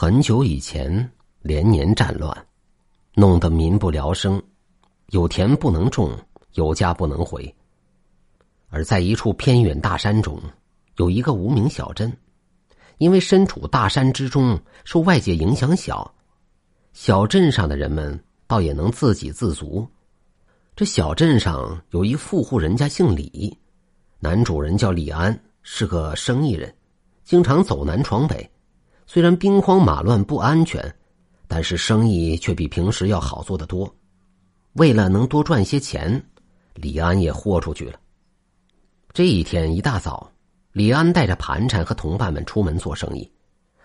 [0.00, 1.10] 很久以前，
[1.42, 2.46] 连年战乱，
[3.14, 4.40] 弄得民不聊生，
[5.08, 6.16] 有田不能种，
[6.52, 7.52] 有家不能回。
[8.68, 10.40] 而在一处偏远大山中，
[10.98, 12.16] 有一个无名小镇，
[12.98, 16.14] 因为身处大山之中，受外界影响小，
[16.92, 19.84] 小镇上的人们倒也能自给自足。
[20.76, 23.58] 这小镇上有一富户人家，姓李，
[24.20, 26.72] 男主人叫李安，是个生意人，
[27.24, 28.48] 经常走南闯北。
[29.10, 30.94] 虽然兵荒马乱不安全，
[31.46, 33.92] 但是生意却比平时要好做得多。
[34.74, 36.22] 为了能多赚些钱，
[36.74, 37.98] 李安也豁出去了。
[39.14, 40.30] 这一天一大早，
[40.72, 43.32] 李安带着盘缠和同伴们出门做生意，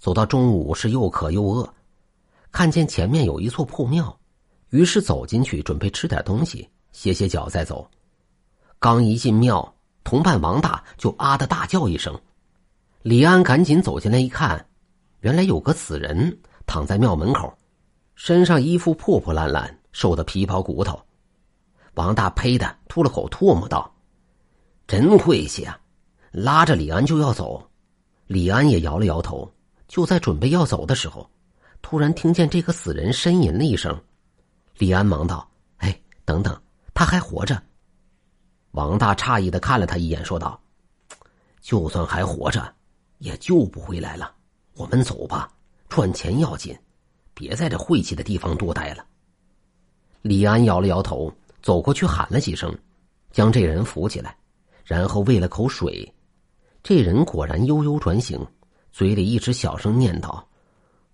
[0.00, 1.72] 走到中午是又渴又饿，
[2.50, 4.18] 看见前面有一座破庙，
[4.70, 7.88] 于是走进去准备吃点东西，歇歇脚再走。
[8.80, 12.20] 刚一进庙，同伴王大就啊的大叫一声，
[13.02, 14.66] 李安赶紧走进来一看。
[15.24, 17.50] 原来有个死人躺在庙门口，
[18.14, 21.02] 身上衣服破破烂烂，瘦的皮包骨头。
[21.94, 23.90] 王大呸的吐了口唾沫道
[24.86, 25.80] ：“真晦气啊！”
[26.30, 27.70] 拉着李安就要走，
[28.26, 29.50] 李安也摇了摇头。
[29.88, 31.26] 就在准备要走的时候，
[31.80, 33.98] 突然听见这个死人呻吟了一声。
[34.76, 36.54] 李安忙道：“哎，等等，
[36.92, 37.62] 他还活着。”
[38.72, 40.60] 王大诧异的看了他一眼，说道
[41.62, 42.74] ：“就算还活着，
[43.20, 44.30] 也救不回来了。”
[44.74, 45.50] 我们走吧，
[45.88, 46.76] 赚钱要紧，
[47.32, 49.04] 别在这晦气的地方多待了。
[50.22, 52.76] 李安摇了摇头，走过去喊了几声，
[53.30, 54.36] 将这人扶起来，
[54.84, 56.12] 然后喂了口水。
[56.82, 58.44] 这人果然悠悠转醒，
[58.92, 60.42] 嘴里一直小声念叨：“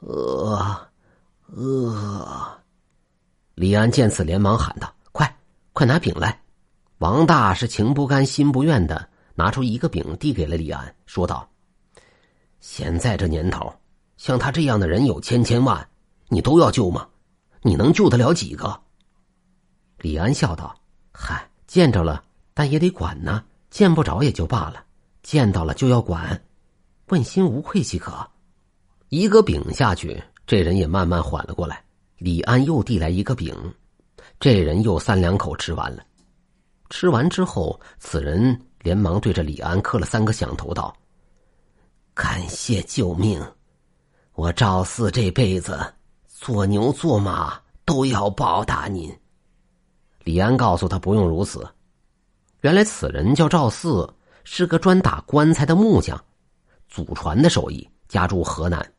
[0.00, 0.88] 饿，
[1.46, 2.60] 饿。”
[3.54, 5.38] 李安见此，连忙喊道：“快，
[5.72, 6.42] 快拿饼来！”
[6.98, 11.48] 王大是情不甘心不愿的，拿出一个饼递给了李安，说道。
[12.60, 13.72] 现在这年头，
[14.16, 15.88] 像他这样的人有千千万，
[16.28, 17.06] 你都要救吗？
[17.62, 18.80] 你能救得了几个？
[19.98, 20.76] 李安笑道
[21.12, 22.22] ：“嗨，见着了，
[22.54, 24.84] 但也得管呢；见不着也就罢了，
[25.22, 26.42] 见到了就要管，
[27.08, 28.28] 问心无愧即可。”
[29.08, 31.82] 一个饼下去，这人也慢慢缓了过来。
[32.18, 33.54] 李安又递来一个饼，
[34.40, 36.04] 这人又三两口吃完了。
[36.90, 40.96] 吃完之后，此人连忙对着李安磕了三个响头，道。
[42.16, 43.38] 感谢救命！
[44.36, 45.78] 我赵四这辈子
[46.26, 49.14] 做牛做马都要报答您。
[50.24, 51.68] 李安告诉他不用如此。
[52.62, 54.10] 原来此人叫赵四，
[54.44, 56.18] 是个专打棺材的木匠，
[56.88, 58.94] 祖传的手艺，家住河南，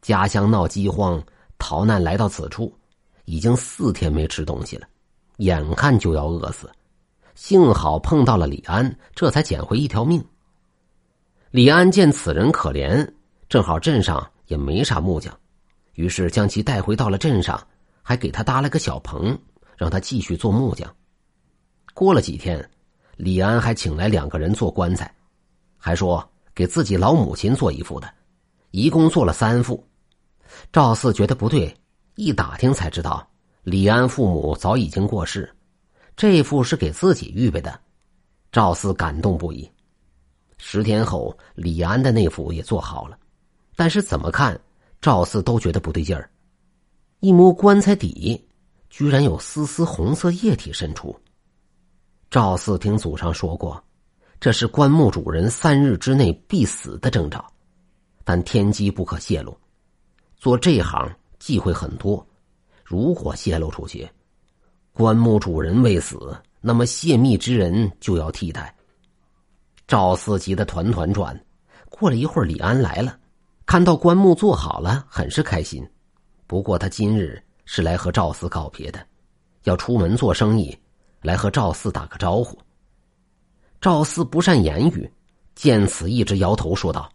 [0.00, 1.20] 家乡闹饥荒，
[1.58, 2.72] 逃难来到此处，
[3.24, 4.86] 已经四天没吃东西了，
[5.38, 6.70] 眼看就要饿死，
[7.34, 10.24] 幸好碰到了李安，这才捡回一条命。
[11.52, 13.06] 李安见此人可怜，
[13.46, 15.38] 正好镇上也没啥木匠，
[15.92, 17.62] 于是将其带回到了镇上，
[18.00, 19.38] 还给他搭了个小棚，
[19.76, 20.90] 让他继续做木匠。
[21.92, 22.66] 过了几天，
[23.18, 25.14] 李安还请来两个人做棺材，
[25.76, 28.10] 还说给自己老母亲做一副的，
[28.70, 29.86] 一共做了三副。
[30.72, 31.76] 赵四觉得不对，
[32.14, 33.28] 一打听才知道，
[33.62, 35.54] 李安父母早已经过世，
[36.16, 37.78] 这副是给自己预备的。
[38.50, 39.70] 赵四感动不已。
[40.64, 43.18] 十天后，李安的那副也做好了，
[43.74, 44.58] 但是怎么看
[45.00, 46.30] 赵四都觉得不对劲儿。
[47.18, 48.40] 一摸棺材底，
[48.88, 51.14] 居然有丝丝红色液体渗出。
[52.30, 53.82] 赵四听祖上说过，
[54.38, 57.44] 这是棺木主人三日之内必死的征兆，
[58.22, 59.58] 但天机不可泄露。
[60.36, 62.24] 做这行忌讳很多，
[62.84, 64.08] 如果泄露出去，
[64.92, 68.72] 棺木主人未死，那么泄密之人就要替代。
[69.86, 71.38] 赵四急得团团转。
[71.88, 73.18] 过了一会儿，李安来了，
[73.66, 75.86] 看到棺木做好了，很是开心。
[76.46, 79.06] 不过他今日是来和赵四告别的，
[79.64, 80.76] 要出门做生意，
[81.20, 82.58] 来和赵四打个招呼。
[83.80, 85.10] 赵四不善言语，
[85.54, 87.10] 见此一直摇头说道：“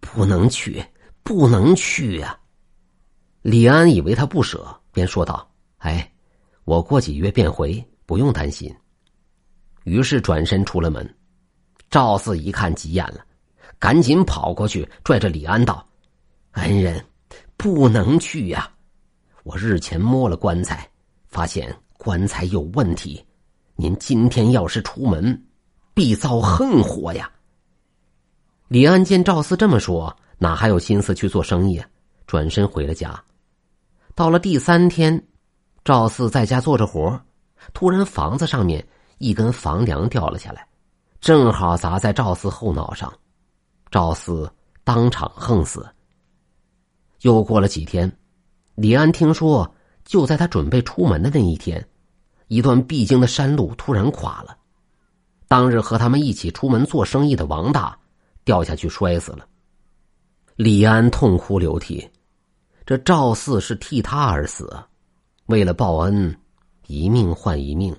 [0.00, 0.84] 不能去，
[1.22, 2.38] 不能去呀。”
[3.42, 6.12] 李安以为他不舍，便说道：“哎，
[6.64, 8.74] 我过几月便回，不用担心。”
[9.84, 11.16] 于是转身出了门。
[11.90, 13.24] 赵四一看急眼了，
[13.78, 15.86] 赶紧跑过去拽着李安道
[16.52, 17.04] ：“恩人，
[17.56, 18.70] 不能去呀！
[19.44, 20.88] 我日前摸了棺材，
[21.28, 23.24] 发现棺材有问题。
[23.76, 25.46] 您今天要是出门，
[25.94, 27.30] 必遭横祸呀！”
[28.68, 31.88] 李安见赵四这么说，哪还有心思去做生意啊？
[32.26, 33.22] 转身回了家。
[34.16, 35.22] 到了第三天，
[35.84, 37.20] 赵四在家做着活，
[37.72, 38.84] 突然房子上面
[39.18, 40.66] 一根房梁掉了下来。
[41.26, 43.12] 正好砸在赵四后脑上，
[43.90, 44.48] 赵四
[44.84, 45.84] 当场横死。
[47.22, 48.16] 又过了几天，
[48.76, 49.68] 李安听说，
[50.04, 51.84] 就在他准备出门的那一天，
[52.46, 54.56] 一段必经的山路突然垮了。
[55.48, 57.98] 当日和他们一起出门做生意的王大
[58.44, 59.48] 掉下去摔死了。
[60.54, 62.08] 李安痛哭流涕，
[62.84, 64.72] 这赵四是替他而死，
[65.46, 66.38] 为了报恩，
[66.86, 67.92] 一命换一命。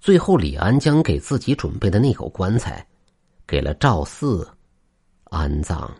[0.00, 2.86] 最后，李安将给自己准备的那口棺材，
[3.46, 4.48] 给了赵四
[5.24, 5.92] 安葬。